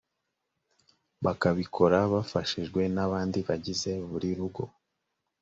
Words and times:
bakabikora 1.25 1.97
bafashijwe 2.13 2.81
n 2.95 2.97
abandi 3.05 3.39
bagize 3.47 3.91
buri 4.09 4.29
rugo 4.37 4.63